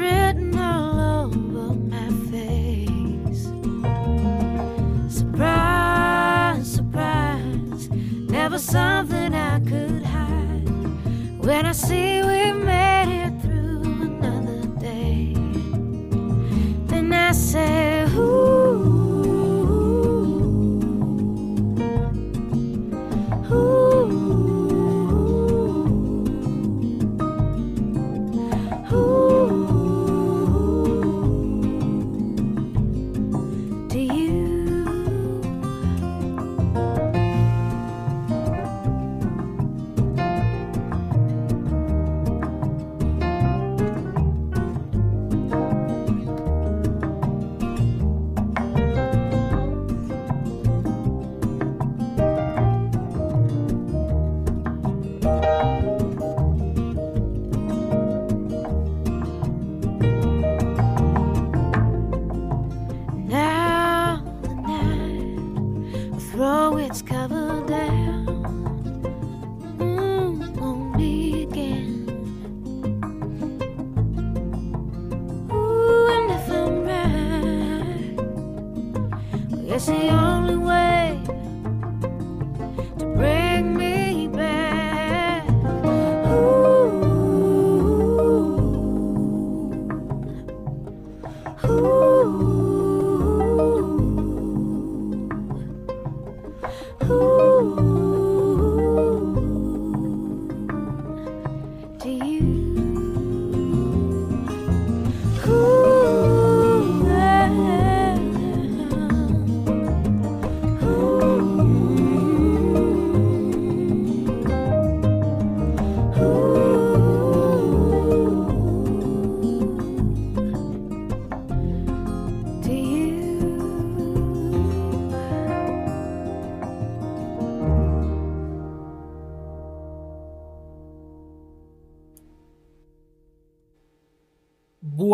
[0.00, 3.44] Written all over my face.
[5.14, 10.68] Surprise, surprise, never something I could hide.
[11.44, 12.39] When I see we
[80.40, 81.59] Only way.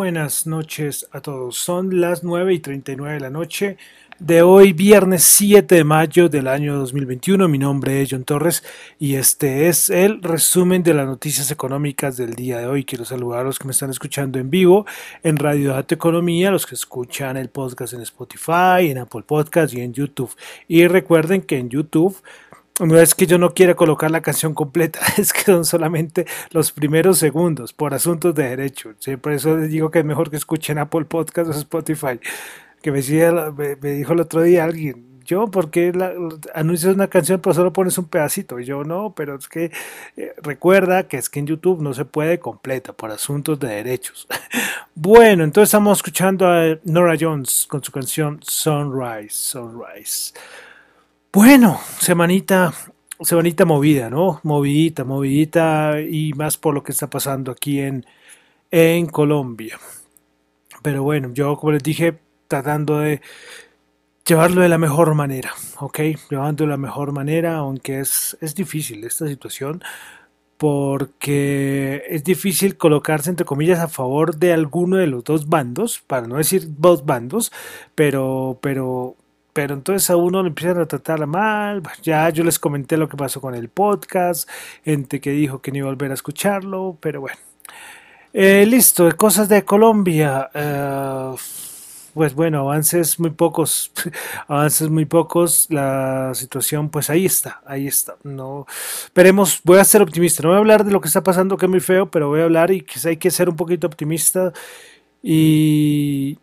[0.06, 1.56] Buenas noches a todos.
[1.56, 3.76] Son las 9 y 39 de la noche
[4.20, 7.48] de hoy, viernes 7 de mayo del año 2021.
[7.48, 8.62] Mi nombre es John Torres
[9.00, 12.84] y este es el resumen de las noticias económicas del día de hoy.
[12.84, 14.86] Quiero saludar a los que me están escuchando en vivo
[15.24, 19.80] en Radio Dato Economía, los que escuchan el podcast en Spotify, en Apple Podcast y
[19.80, 20.30] en YouTube.
[20.68, 22.16] Y recuerden que en YouTube
[22.80, 26.72] no es que yo no quiera colocar la canción completa, es que son solamente los
[26.72, 28.94] primeros segundos por asuntos de derecho.
[28.98, 29.16] ¿sí?
[29.16, 32.20] Por eso les digo que es mejor que escuchen Apple Podcast o Spotify.
[32.82, 36.12] Que me, decía, me, dijo el otro día alguien, yo, ¿por qué la,
[36.54, 38.60] anuncias una canción pero solo pones un pedacito?
[38.60, 39.72] Y yo no, pero es que
[40.16, 44.28] eh, recuerda que es que en YouTube no se puede completa por asuntos de derechos.
[44.94, 50.32] bueno, entonces estamos escuchando a Nora Jones con su canción Sunrise, Sunrise.
[51.32, 52.72] Bueno, semanita,
[53.20, 54.40] semanita movida, ¿no?
[54.42, 58.06] Movidita, movidita y más por lo que está pasando aquí en,
[58.70, 59.78] en Colombia.
[60.82, 62.18] Pero bueno, yo como les dije,
[62.48, 63.20] tratando de
[64.26, 66.00] llevarlo de la mejor manera, ¿ok?
[66.30, 69.82] Llevando de la mejor manera, aunque es, es difícil esta situación,
[70.58, 76.26] porque es difícil colocarse, entre comillas, a favor de alguno de los dos bandos, para
[76.26, 77.52] no decir dos bandos,
[77.94, 79.16] pero, pero,
[79.56, 83.16] pero entonces a uno le empiezan a tratar mal, ya yo les comenté lo que
[83.16, 84.46] pasó con el podcast,
[84.84, 87.38] gente que dijo que no iba a volver a escucharlo, pero bueno.
[88.34, 90.50] Eh, listo, cosas de Colombia.
[90.54, 91.36] Uh,
[92.12, 93.92] pues bueno, avances muy pocos,
[94.46, 98.16] avances muy pocos, la situación pues ahí está, ahí está.
[98.24, 98.66] No,
[99.14, 101.64] veremos, voy a ser optimista, no voy a hablar de lo que está pasando que
[101.64, 104.52] es muy feo, pero voy a hablar y que hay que ser un poquito optimista
[105.22, 106.36] y,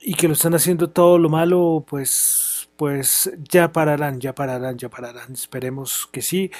[0.00, 4.88] y que lo están haciendo todo lo malo, pues pues ya pararán, ya pararán, ya
[4.88, 5.32] pararán.
[5.32, 6.52] Esperemos que sí.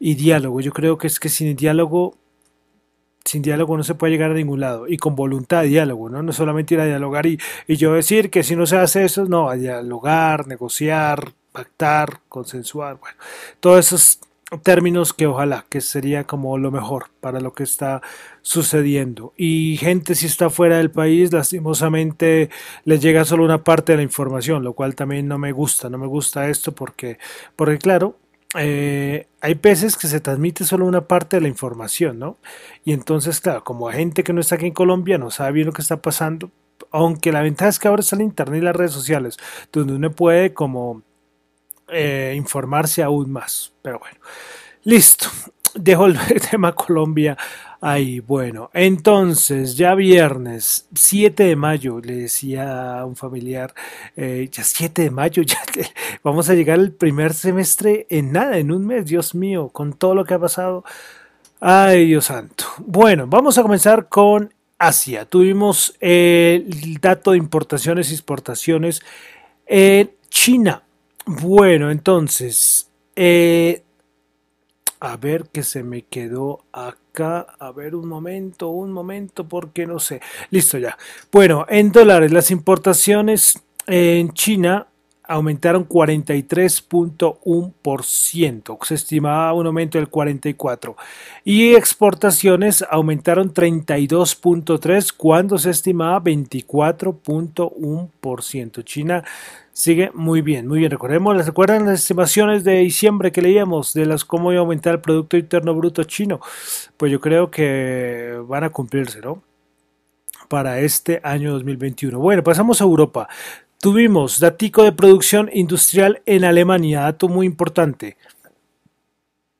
[0.00, 2.16] Y diálogo, yo creo que es que sin diálogo,
[3.24, 4.88] sin diálogo no se puede llegar a ningún lado.
[4.88, 6.24] Y con voluntad de diálogo, ¿no?
[6.24, 7.38] No solamente ir a dialogar y,
[7.68, 12.98] y yo decir que si no se hace eso, no, a dialogar, negociar, pactar, consensuar,
[12.98, 13.16] bueno,
[13.60, 14.20] todos esos
[14.58, 18.02] términos que ojalá que sería como lo mejor para lo que está
[18.42, 19.32] sucediendo.
[19.36, 22.50] Y gente si está fuera del país lastimosamente
[22.84, 25.98] les llega solo una parte de la información lo cual también no me gusta no
[25.98, 27.18] me gusta esto porque
[27.56, 28.16] porque claro
[28.58, 32.38] eh, hay veces que se transmite solo una parte de la información no
[32.84, 35.72] y entonces claro como gente que no está aquí en Colombia no sabe bien lo
[35.72, 36.50] que está pasando
[36.90, 39.36] aunque la ventaja es que ahora está el internet y las redes sociales
[39.72, 41.02] donde uno puede como
[41.92, 43.72] eh, informarse aún más.
[43.82, 44.18] Pero bueno,
[44.84, 45.28] listo.
[45.74, 46.18] Dejo el
[46.50, 47.36] tema Colombia
[47.80, 48.20] ahí.
[48.20, 53.74] Bueno, entonces ya viernes 7 de mayo, le decía a un familiar,
[54.16, 55.58] eh, ya 7 de mayo, ya
[56.22, 60.14] vamos a llegar al primer semestre en nada, en un mes, Dios mío, con todo
[60.14, 60.84] lo que ha pasado.
[61.60, 62.64] Ay, Dios santo.
[62.78, 65.26] Bueno, vamos a comenzar con Asia.
[65.26, 69.02] Tuvimos el dato de importaciones y exportaciones
[69.66, 70.82] en China.
[71.32, 73.84] Bueno, entonces, eh,
[74.98, 77.46] a ver qué se me quedó acá.
[77.60, 80.20] A ver un momento, un momento, porque no sé.
[80.50, 80.98] Listo ya.
[81.30, 84.88] Bueno, en dólares, las importaciones en China
[85.30, 90.96] aumentaron 43.1%, se estimaba un aumento del 44%,
[91.44, 98.84] y exportaciones aumentaron 32.3% cuando se estimaba 24.1%.
[98.84, 99.22] China
[99.72, 100.90] sigue muy bien, muy bien.
[100.90, 104.94] Recordemos, ¿les recuerdan las estimaciones de diciembre que leíamos de las cómo iba a aumentar
[104.94, 106.40] el Producto Interno Bruto chino?
[106.96, 109.44] Pues yo creo que van a cumplirse, ¿no?
[110.48, 112.18] Para este año 2021.
[112.18, 113.28] Bueno, pasamos a Europa.
[113.80, 118.18] Tuvimos datico de producción industrial en Alemania, dato muy importante.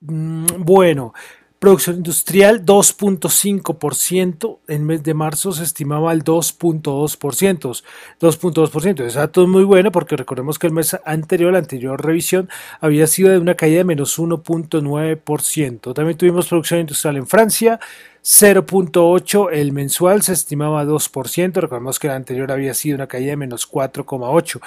[0.01, 1.15] Mm, bueno,
[1.61, 7.83] Producción industrial 2.5%, en mes de marzo se estimaba el 2.2%,
[8.19, 9.05] 2.2%.
[9.05, 12.49] Ese dato es muy bueno porque recordemos que el mes anterior, la anterior revisión,
[12.81, 15.93] había sido de una caída de menos 1.9%.
[15.93, 17.79] También tuvimos producción industrial en Francia,
[18.25, 23.37] 0.8, el mensual se estimaba 2%, recordemos que el anterior había sido una caída de
[23.37, 24.63] menos 4.8%.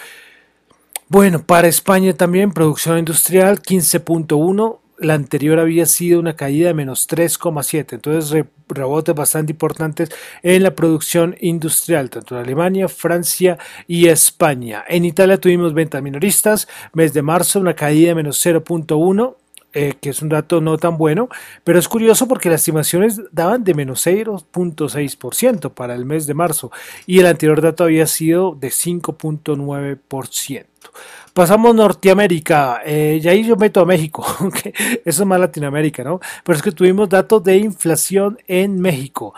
[1.10, 7.08] Bueno, para España también producción industrial 15.1, la anterior había sido una caída de menos
[7.08, 10.10] 3,7, entonces rebotes bastante importantes
[10.42, 13.58] en la producción industrial, tanto en Alemania, Francia
[13.88, 14.84] y España.
[14.88, 19.36] En Italia tuvimos ventas minoristas, mes de marzo una caída de menos 0.1,
[19.76, 21.30] eh, que es un dato no tan bueno,
[21.64, 26.72] pero es curioso porque las estimaciones daban de menos 0.6% para el mes de marzo
[27.08, 30.66] y el anterior dato había sido de 5.9%.
[31.34, 34.24] Pasamos Norteamérica, eh, y ahí yo meto a México,
[35.04, 36.20] eso es más Latinoamérica, ¿no?
[36.44, 39.34] Pero es que tuvimos datos de inflación en México.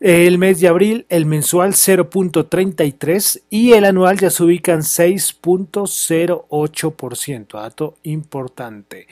[0.00, 7.52] El mes de abril, el mensual 0.33 y el anual ya se ubica en 6.08%,
[7.52, 9.06] dato importante.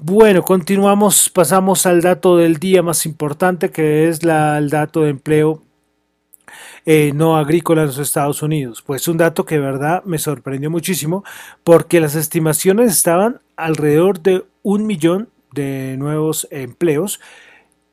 [0.00, 5.62] Bueno, continuamos, pasamos al dato del día más importante que es el dato de empleo
[6.84, 8.82] eh, no agrícola en los Estados Unidos.
[8.82, 11.24] Pues un dato que de verdad me sorprendió muchísimo
[11.64, 17.20] porque las estimaciones estaban alrededor de un millón de nuevos empleos.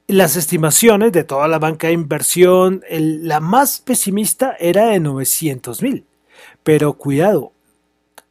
[0.08, 6.06] Las estimaciones de toda la banca de inversión, la más pesimista era de 900 mil.
[6.64, 7.52] Pero cuidado,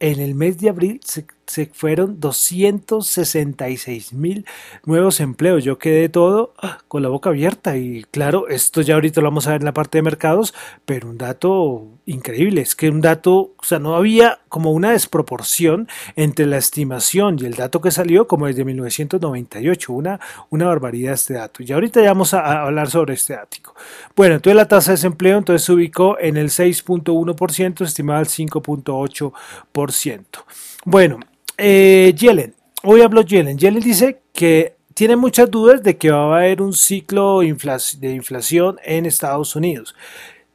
[0.00, 1.26] en el mes de abril se
[1.66, 4.44] fueron 266 mil
[4.84, 5.64] nuevos empleos.
[5.64, 9.46] Yo quedé todo ah, con la boca abierta y claro, esto ya ahorita lo vamos
[9.46, 13.52] a ver en la parte de mercados, pero un dato increíble, es que un dato,
[13.58, 18.26] o sea, no había como una desproporción entre la estimación y el dato que salió
[18.26, 20.18] como desde 1998, una,
[20.50, 21.62] una barbaridad este dato.
[21.62, 23.74] Y ahorita ya vamos a, hablar sobre este ático.
[24.16, 30.24] Bueno, entonces la tasa de desempleo entonces se ubicó en el 6.1%, estimada al 5.8%.
[30.84, 31.20] Bueno,
[31.58, 33.58] eh, Yellen, hoy habló Yellen.
[33.58, 38.78] Yellen dice que tiene muchas dudas de que va a haber un ciclo de inflación
[38.84, 39.94] en Estados Unidos.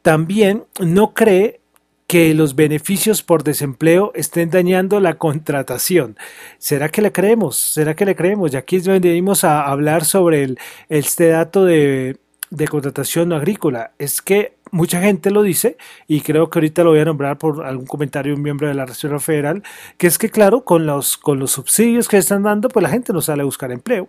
[0.01, 1.61] También no cree
[2.07, 6.17] que los beneficios por desempleo estén dañando la contratación.
[6.57, 7.57] ¿Será que le creemos?
[7.57, 8.53] ¿Será que le creemos?
[8.53, 12.17] Y aquí venimos a hablar sobre el, este dato de,
[12.53, 13.93] de contratación agrícola.
[13.97, 17.65] Es que mucha gente lo dice, y creo que ahorita lo voy a nombrar por
[17.65, 19.63] algún comentario de un miembro de la Reserva Federal,
[19.97, 23.11] que es que claro, con los, con los subsidios que están dando, pues la gente
[23.11, 24.07] no sale a buscar empleo.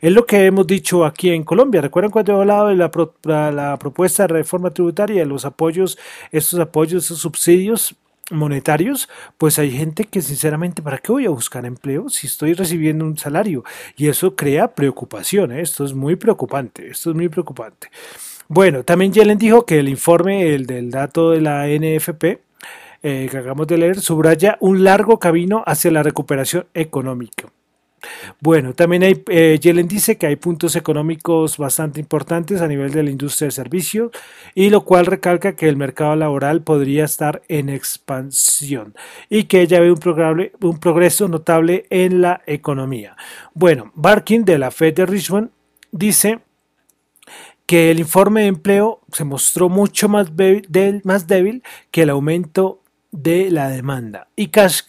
[0.00, 1.80] Es lo que hemos dicho aquí en Colombia.
[1.80, 5.98] ¿Recuerdan cuando he hablado de la, la, propuesta de reforma tributaria, los apoyos,
[6.32, 7.96] estos apoyos, estos subsidios
[8.30, 9.08] monetarios,
[9.38, 13.18] pues hay gente que sinceramente, ¿para qué voy a buscar empleo si estoy recibiendo un
[13.18, 13.64] salario?
[13.96, 15.60] Y eso crea preocupación, ¿eh?
[15.60, 17.88] esto es muy preocupante, esto es muy preocupante.
[18.48, 22.40] Bueno, también Yellen dijo que el informe el del dato de la NFP
[23.02, 27.50] eh, que acabamos de leer subraya un largo camino hacia la recuperación económica.
[28.40, 33.02] Bueno, también hay, eh, Yellen dice que hay puntos económicos bastante importantes a nivel de
[33.02, 34.10] la industria de servicios
[34.54, 38.94] y lo cual recalca que el mercado laboral podría estar en expansión
[39.28, 43.16] y que ella ve un, un progreso notable en la economía.
[43.54, 45.50] Bueno, Barkin de la Fed de Richmond
[45.92, 46.40] dice
[47.70, 50.32] que el informe de empleo se mostró mucho más,
[51.04, 52.79] más débil que el aumento
[53.12, 54.28] de la demanda.
[54.36, 54.82] Y Kash,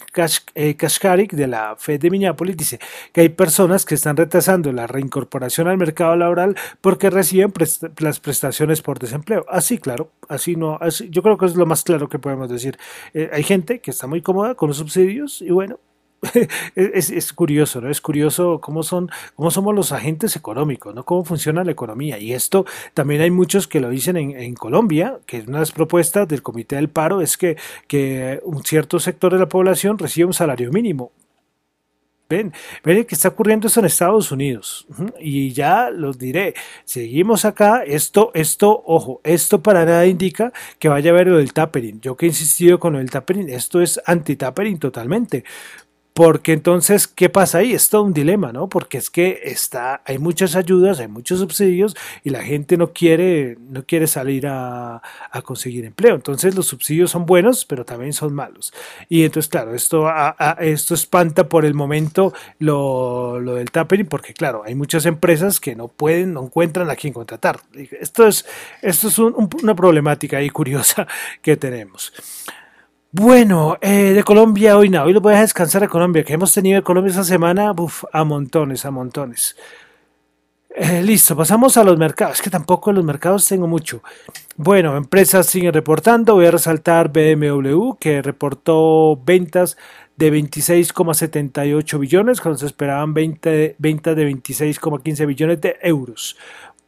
[0.53, 2.79] eh, Kashkarik de la Fed de Minneapolis dice
[3.11, 7.51] que hay personas que están retrasando la reincorporación al mercado laboral porque reciben
[7.97, 9.45] las prestaciones por desempleo.
[9.49, 12.77] Así, claro, así no, así, yo creo que es lo más claro que podemos decir.
[13.13, 15.79] Eh, hay gente que está muy cómoda con los subsidios y bueno,
[16.75, 17.89] es, curioso, ¿no?
[17.89, 21.03] Es curioso cómo son, cómo somos los agentes económicos, ¿no?
[21.03, 22.19] Cómo funciona la economía.
[22.19, 26.27] Y esto también hay muchos que lo dicen en, Colombia, que una de las propuestas
[26.27, 30.33] del Comité del Paro es que, que un cierto sector de la población reciba un
[30.33, 31.11] salario mínimo.
[32.29, 32.53] Ven,
[32.85, 34.87] ven que está ocurriendo esto en Estados Unidos.
[35.19, 36.53] Y ya los diré,
[36.85, 41.51] seguimos acá, esto, esto, ojo, esto para nada indica que vaya a haber lo del
[41.51, 41.99] tapering.
[41.99, 45.43] Yo que he insistido con el tapering, esto es anti-tapering totalmente.
[46.21, 47.73] Porque entonces, ¿qué pasa ahí?
[47.73, 48.69] Es todo un dilema, ¿no?
[48.69, 53.57] Porque es que está, hay muchas ayudas, hay muchos subsidios y la gente no quiere,
[53.59, 55.01] no quiere salir a,
[55.43, 56.13] conseguir empleo.
[56.13, 58.71] Entonces los subsidios son buenos, pero también son malos.
[59.09, 60.07] Y entonces, claro, esto,
[60.59, 65.87] esto espanta por el momento lo, del tapering, porque claro, hay muchas empresas que no
[65.87, 67.61] pueden, no encuentran a quién contratar.
[67.99, 68.45] Esto es,
[68.83, 71.07] esto es una problemática ahí curiosa
[71.41, 72.13] que tenemos.
[73.13, 76.53] Bueno, eh, de Colombia hoy no, hoy lo voy a descansar a Colombia, que hemos
[76.53, 77.73] tenido de Colombia esta semana,
[78.13, 79.57] a montones, a montones.
[80.73, 84.01] Eh, listo, pasamos a los mercados, que tampoco en los mercados tengo mucho.
[84.55, 89.75] Bueno, empresas siguen reportando, voy a resaltar BMW, que reportó ventas
[90.15, 96.37] de 26,78 billones, cuando se esperaban 20, ventas de 26,15 billones de euros.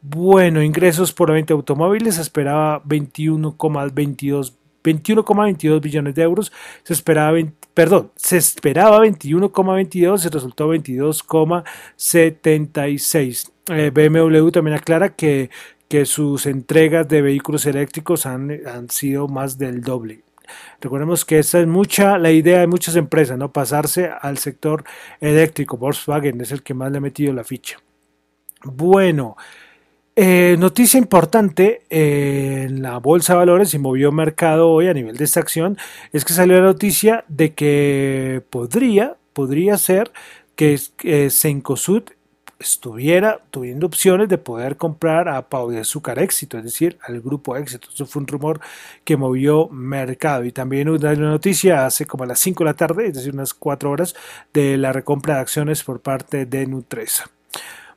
[0.00, 4.54] Bueno, ingresos por la venta de automóviles, se esperaba 21,22
[4.84, 7.38] 21,22 billones de euros, se esperaba,
[7.72, 13.50] perdón, se esperaba 21,22 y resultó 22,76.
[13.70, 15.48] Eh, BMW también aclara que,
[15.88, 20.22] que sus entregas de vehículos eléctricos han, han sido más del doble.
[20.80, 23.52] Recordemos que esa es mucha la idea de muchas empresas, ¿no?
[23.52, 24.84] Pasarse al sector
[25.20, 25.78] eléctrico.
[25.78, 27.78] Volkswagen es el que más le ha metido la ficha.
[28.64, 29.36] Bueno,
[30.16, 35.16] eh, noticia importante eh, en la bolsa de valores y movió mercado hoy a nivel
[35.16, 35.76] de esta acción
[36.12, 40.12] es que salió la noticia de que podría, podría ser
[40.54, 42.04] que, que Sencosud
[42.58, 47.56] estuviera tuviendo opciones de poder comprar a Pau de Azúcar Éxito, es decir, al grupo
[47.56, 47.88] Éxito.
[47.92, 48.60] Eso fue un rumor
[49.04, 50.44] que movió mercado.
[50.44, 53.54] Y también una noticia hace como a las 5 de la tarde, es decir, unas
[53.54, 54.14] 4 horas,
[54.52, 57.33] de la recompra de acciones por parte de Nutresa.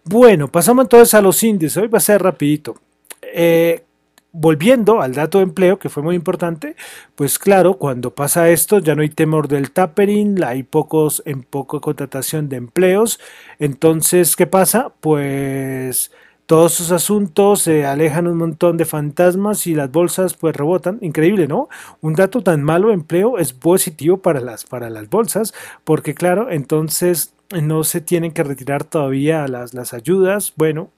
[0.10, 1.76] Bueno, pasamos entonces a los índices.
[1.76, 2.76] Hoy va a ser rapidito.
[3.22, 3.84] Eh,
[4.32, 6.78] volviendo al dato de empleo, que fue muy importante,
[7.16, 11.82] pues claro, cuando pasa esto ya no hay temor del tapering, hay pocos en poco
[11.82, 13.20] contratación de empleos.
[13.60, 14.94] Entonces, ¿qué pasa?
[15.02, 16.12] Pues
[16.46, 21.00] todos esos asuntos se alejan un montón de fantasmas y las bolsas pues rebotan.
[21.02, 21.68] Increíble, ¿no?
[22.00, 26.50] Un dato tan malo de empleo es positivo para las, para las bolsas, porque claro,
[26.50, 30.54] entonces no se tienen que retirar todavía las, las ayudas.
[30.56, 30.92] Bueno,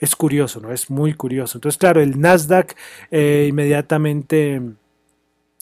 [0.00, 0.72] es curioso, ¿no?
[0.72, 1.58] Es muy curioso.
[1.58, 2.76] Entonces, claro, el Nasdaq
[3.10, 4.60] eh, inmediatamente,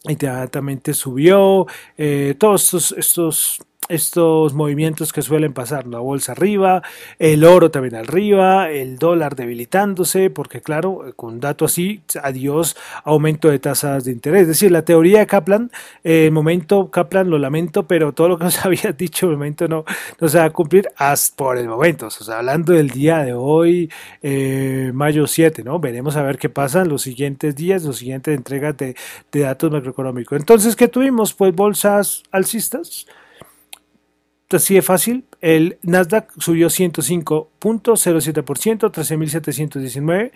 [0.04, 1.66] inmediatamente subió.
[1.96, 6.82] Eh, todos estos, estos estos movimientos que suelen pasar, la bolsa arriba,
[7.18, 13.58] el oro también arriba, el dólar debilitándose, porque claro, con dato así, adiós, aumento de
[13.58, 14.42] tasas de interés.
[14.42, 15.70] Es decir, la teoría de Kaplan,
[16.02, 19.84] el momento, Kaplan, lo lamento, pero todo lo que nos había dicho, el momento no,
[20.20, 22.06] no se va a cumplir hasta por el momento.
[22.06, 23.90] O sea, hablando del día de hoy,
[24.22, 25.78] eh, mayo 7, ¿no?
[25.78, 28.96] Veremos a ver qué pasa en los siguientes días, los siguientes entregas de,
[29.32, 30.38] de datos macroeconómicos.
[30.38, 31.34] Entonces, ¿qué tuvimos?
[31.34, 33.06] Pues bolsas alcistas
[34.50, 40.32] así de fácil, el Nasdaq subió 105.07%, 13.719.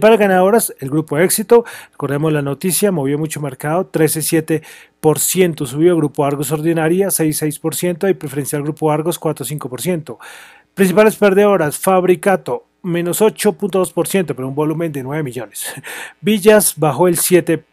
[0.00, 6.52] Para ganadoras, el grupo éxito, recordemos la noticia, movió mucho mercado, 13,7% subió, grupo Argos
[6.52, 10.16] Ordinaria 6,6% y preferencial grupo Argos 4,5%.
[10.74, 15.72] Principales perdedoras, Fabricato menos 8.2%, pero un volumen de 9 millones.
[16.20, 17.64] Villas bajó el 7%.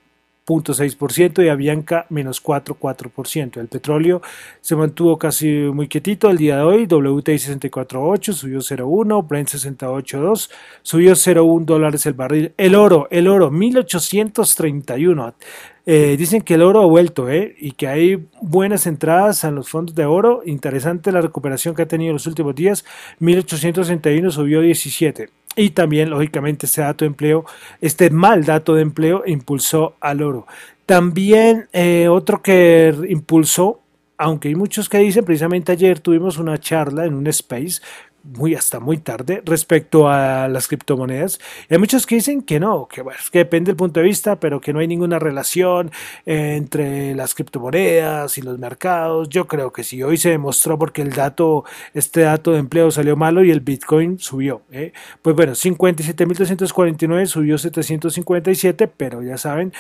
[0.48, 3.60] 0.6% y Avianca menos 4,4%.
[3.60, 4.22] El petróleo
[4.62, 6.86] se mantuvo casi muy quietito el día de hoy.
[6.86, 10.50] WTI 64.8 subió 0.1, Brent 68.2
[10.82, 12.54] subió 0.1 dólares el barril.
[12.58, 15.36] El oro, el oro 1831.
[15.89, 17.56] Eh, dicen que el oro ha vuelto ¿eh?
[17.58, 20.41] y que hay buenas entradas en los fondos de oro.
[20.45, 22.86] Interesante la recuperación que ha tenido en los últimos días.
[23.19, 25.30] 1861 subió 17.
[25.58, 27.43] Y también, lógicamente, este dato de empleo,
[27.82, 30.46] este mal dato de empleo impulsó al oro.
[30.86, 33.82] También eh, otro que impulsó,
[34.20, 37.82] aunque hay muchos que dicen, precisamente ayer tuvimos una charla en un space
[38.36, 41.40] muy hasta muy tarde respecto a las criptomonedas.
[41.70, 44.60] hay muchos que dicen que no, que, bueno, que depende del punto de vista, pero
[44.62, 45.92] que no hay ninguna relación
[46.26, 49.30] entre las criptomonedas y los mercados.
[49.30, 50.04] Yo creo que sí.
[50.04, 51.63] Hoy se demostró porque el dato,
[51.94, 54.62] este dato de empleo salió malo y el Bitcoin subió.
[54.72, 54.94] ¿eh?
[55.22, 59.74] Pues bueno, 57.249 subió 757, pero ya saben,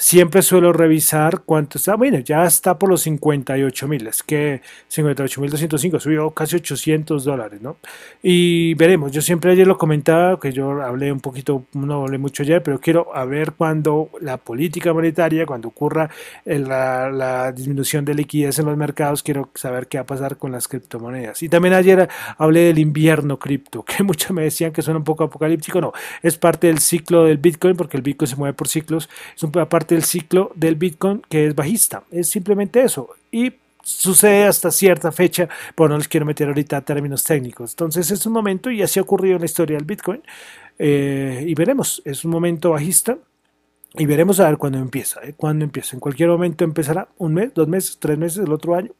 [0.00, 1.94] siempre suelo revisar cuánto está.
[1.94, 7.22] Bueno, ya está por los 58 mil, es que 58 mil 205 subió casi 800
[7.22, 7.76] dólares, ¿no?
[8.22, 12.42] Y veremos, yo siempre ayer lo comentaba, que yo hablé un poquito, no hablé mucho
[12.42, 16.10] ayer, pero quiero a ver cuando la política monetaria, cuando ocurra
[16.46, 20.50] la, la, disminución de liquidez en los mercados, quiero saber qué va a pasar con
[20.50, 21.42] las criptomonedas.
[21.42, 22.08] Y también ayer
[22.38, 26.38] hablé del invierno cripto, que muchos me decían que suena un poco apocalíptico, no, es
[26.38, 29.89] parte del ciclo del Bitcoin, porque el Bitcoin se mueve por ciclos, es una parte
[29.94, 32.04] del ciclo del Bitcoin que es bajista.
[32.10, 33.10] Es simplemente eso.
[33.30, 37.72] Y sucede hasta cierta fecha, pero no les quiero meter ahorita términos técnicos.
[37.72, 40.22] Entonces es un momento, y así ha ocurrido en la historia del Bitcoin,
[40.78, 43.18] eh, y veremos, es un momento bajista,
[43.94, 45.34] y veremos a ver cuándo empieza, ¿eh?
[45.42, 45.96] empieza.
[45.96, 48.92] En cualquier momento empezará, un mes, dos meses, tres meses, el otro año,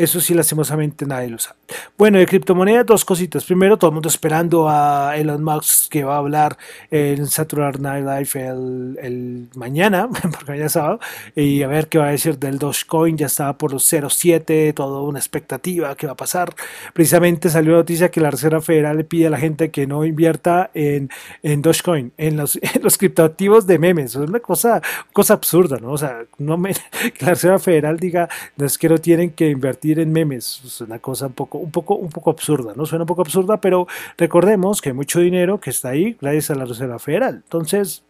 [0.00, 1.58] eso sí, lastimosamente nadie lo sabe.
[1.98, 3.44] Bueno, de criptomonedas, dos cositas.
[3.44, 6.56] Primero, todo el mundo esperando a Elon Musk que va a hablar
[6.90, 8.48] en Saturday Night Live
[9.02, 11.00] el, mañana, porque ya sábado,
[11.36, 13.18] y a ver qué va a decir del Dogecoin.
[13.18, 16.54] Ya estaba por los 0.7, toda una expectativa que va a pasar.
[16.94, 20.70] Precisamente salió noticia que la Reserva Federal le pide a la gente que no invierta
[20.72, 21.10] en,
[21.42, 24.12] en Dogecoin, en los, en los criptoactivos de memes.
[24.12, 24.80] Es una cosa,
[25.12, 25.92] cosa absurda, ¿no?
[25.92, 26.72] O sea, no me,
[27.18, 30.60] que la Reserva Federal diga, no es que no tienen que invertir en memes.
[30.66, 32.84] Es una cosa un poco, un poco, un poco absurda, ¿no?
[32.84, 33.86] Suena un poco absurda, pero
[34.18, 37.36] recordemos que hay mucho dinero que está ahí gracias a la Reserva Federal.
[37.36, 38.04] Entonces,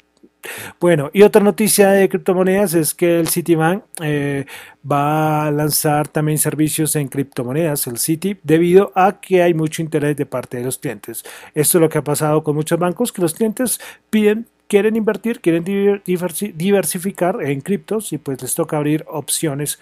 [0.80, 4.46] bueno, y otra noticia de criptomonedas es que el Citibank eh,
[4.90, 10.16] va a lanzar también servicios en criptomonedas, el Citi, debido a que hay mucho interés
[10.16, 11.22] de parte de los clientes.
[11.54, 15.40] Esto es lo que ha pasado con muchos bancos, que los clientes piden quieren invertir,
[15.40, 15.64] quieren
[16.54, 19.80] diversificar en criptos y pues les toca abrir opciones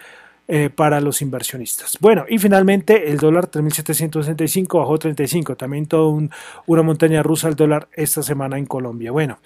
[0.50, 1.98] eh, para los inversionistas.
[2.00, 6.18] Bueno, y finalmente el dólar 3.765 bajó 35, también todo
[6.64, 9.12] una montaña rusa el dólar esta semana en Colombia.
[9.12, 9.40] Bueno,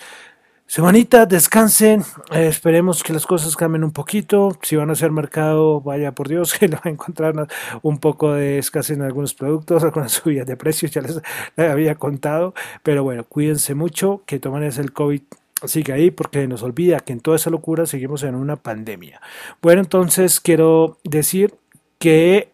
[0.64, 5.80] semanita, descansen, eh, esperemos que las cosas cambien un poquito, si van a hacer mercado,
[5.80, 7.48] vaya por Dios, que lo va a encontrar
[7.82, 11.20] un poco de escasez en algunos productos, algunas subidas de precios, ya les,
[11.56, 15.22] había contado, pero bueno, cuídense mucho, que tomen el COVID
[15.68, 19.20] sigue ahí porque nos olvida que en toda esa locura seguimos en una pandemia.
[19.60, 21.54] Bueno, entonces quiero decir
[21.98, 22.50] que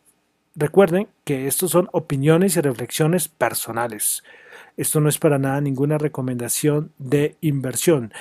[0.54, 4.22] recuerden que estos son opiniones y reflexiones personales.
[4.76, 8.12] Esto no es para nada ninguna recomendación de inversión.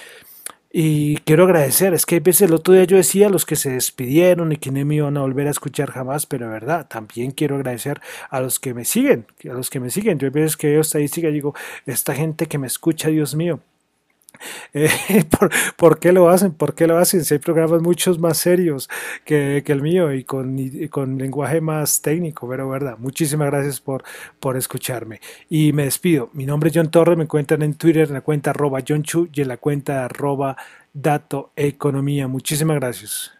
[0.71, 3.55] Y quiero agradecer, es que hay veces el otro día yo decía a los que
[3.55, 6.87] se despidieron y que no me iban a volver a escuchar jamás, pero de verdad,
[6.87, 10.19] también quiero agradecer a los que me siguen, a los que me siguen.
[10.19, 13.61] Yo hay veces que veo estadística y digo, esta gente que me escucha, Dios mío,
[14.73, 14.89] eh,
[15.77, 16.51] ¿por, qué lo hacen?
[16.53, 17.23] ¿Por qué lo hacen?
[17.23, 18.89] Si hay programas muchos más serios
[19.25, 20.55] que, el mío y con,
[21.17, 24.03] lenguaje más técnico, pero verdad, muchísimas gracias por,
[24.39, 25.19] por escucharme.
[25.49, 26.29] Y me despido.
[26.33, 29.29] Mi nombre es John Torres, me encuentran en Twitter en la cuenta arroba John Chu
[29.33, 30.57] y en la cuenta arroba
[30.93, 32.27] Dato Economía.
[32.27, 33.36] Muchísimas gracias.